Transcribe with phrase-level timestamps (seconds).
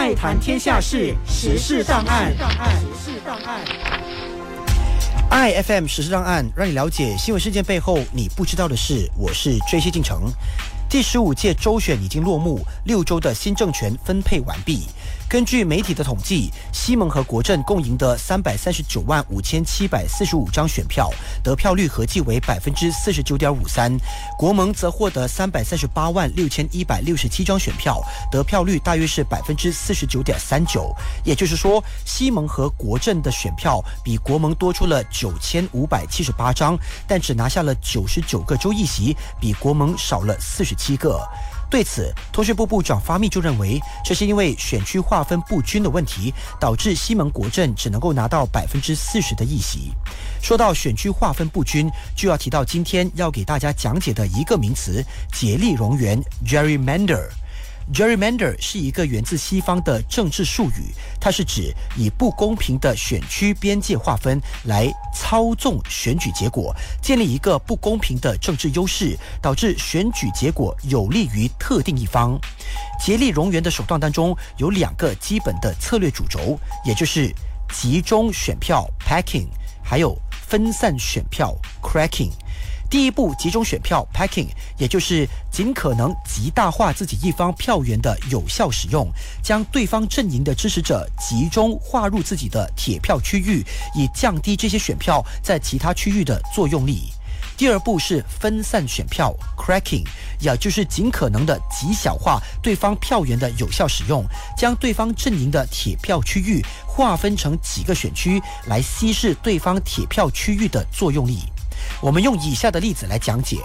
[0.00, 2.34] 爱谈天下事，时事档案。
[5.30, 9.06] iFM 时事档案，让你了解新闻事件背后你不知道的事。
[9.14, 10.32] 我是追西进程。
[10.88, 14.86] 第十五届周选已经落幕，六周的新政权分配完毕。
[15.28, 21.08] 根据媒体的统计，西蒙和国政共赢得三百三十九万五千七百四十五张选票，
[21.42, 23.96] 得票率合计为百分之四十九点五三；
[24.36, 30.92] 国盟则获得三百三十八万六千一百六十七张选票，得票率大约是百分之四十九点三九。
[31.24, 41.20] 也就是说，西蒙和国政的选票比国盟多出了九千五百七十八张，但只拿下了九十九个州议席，比国盟少了四十七个。
[41.70, 49.92] 对此，通讯部部长发密就认为，这是因为选区划分不均的问题，导致西蒙国政只能够拿到百分之四十的议席。
[50.42, 57.28] 说到选区划分不均，就要提到今天要给大家讲解的一个名词——竭力容源 （gerrymander）。
[57.92, 72.38] Gerrymander 是一个源自西方的政治术语，它是指以不公平的选区边界划分来操纵选举结果，建立一个不公平的政治优势，导致选举结果有利于特定一方。
[73.00, 77.34] 竭力容源的手段当中有两个基本的策略主轴，也就是
[77.72, 79.48] 集中选票 （packing）
[79.82, 82.30] 还有分散选票 （cracking）。
[82.90, 89.08] 第一步，集中选票 （packing），也就是尽可能极大化自己一方票源的有效使用，
[89.44, 97.12] 将对方阵营的支持者集中划入自己的铁票区域，以降低这些选票在其他区域的作用力。
[97.56, 100.04] 第二步是分散选票 （cracking），
[100.40, 104.24] 也就是尽可能的极小化对方票源的有效使用，
[104.58, 111.44] 将对方阵营的铁票区域划分成几个选区，来稀释对方铁票区域的作用力。
[112.00, 113.58] 我们用以下的例子来讲解：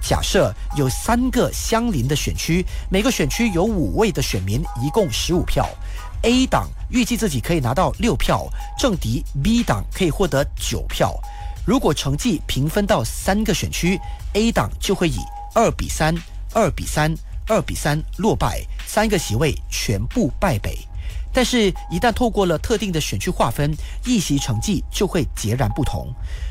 [0.00, 5.68] 假设有三个相邻的选区，每个选区有五位的选民，一共十五票。
[6.22, 8.46] A 党预计自己可以拿到六票，
[8.78, 11.14] 政敌 B 党可以获得九票。
[11.66, 14.00] 如果成绩平分到三个选区
[14.32, 15.18] ，A 党就会以
[15.54, 16.14] 二比三、
[16.52, 17.14] 二比三、
[17.46, 20.78] 二比三落败，三个席位全部败北。
[21.34, 26.06] 但是，一旦透过了特定的选区划分，议席成绩就会截然不同。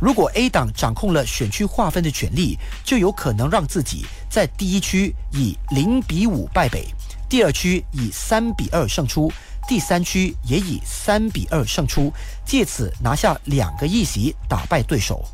[0.00, 6.88] 如果 A 党掌控了选区划分的权利，就有可能让自己在第一区以零比五败北，
[7.28, 9.32] 第二区以三比二胜出，
[9.68, 12.12] 第三区也以三比二胜出，
[12.44, 15.24] 借此拿下两个议席，打败对手。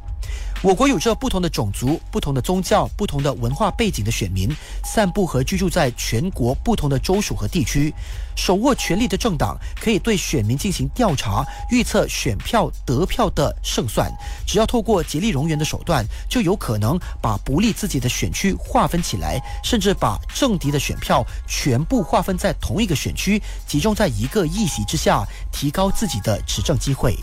[0.63, 4.55] 我国有着不同的种族、不同的宗教、不同的文化背景的选民，
[4.85, 7.95] 散布和居住在全国不同的州属和地区。
[8.37, 14.13] 手握权力的政党可以对选民进行调查，预测选票得票的胜算。
[14.47, 27.17] 只要透过竭力容援的手段，就有可能把不利自己的选区划分起来，甚至把政敌的选票全部划分在同一个选区，集中在一个议席之下，提高自己的执政机会。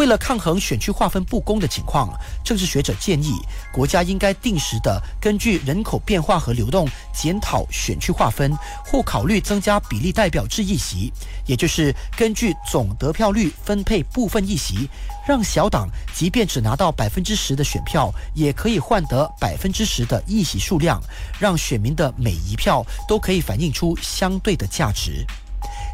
[0.00, 2.08] 为了抗衡选区划分不公的情况，
[2.42, 3.34] 政治学者建议
[3.70, 8.50] 国家应该定时的根据人口变化和流动检讨选区划分，
[8.82, 11.12] 或考虑增加比例代表制议席，
[11.44, 14.88] 也就是根据总得票率分配部分议席，
[15.28, 20.98] 让小党即便只拿到百分之十的选票，也可以换得百分之十的议席数量，
[21.38, 25.26] 让选民的每一票都可以反映出相对的价值。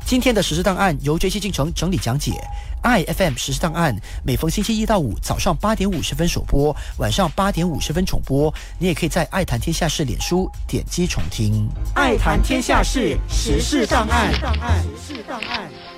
[0.06, 2.32] 今天的实事档案由 J C 进程整理讲解。
[2.82, 3.92] i F M 实事档案
[4.24, 8.54] 每逢星期一到五早上八点五十分首播，晚上八点五十分重播。
[8.78, 11.68] 你也可以在爱谈天下事脸书点击重听。
[11.96, 14.32] 爱谈天下事，时事档案。
[14.32, 14.38] 时
[15.16, 15.95] 事档案。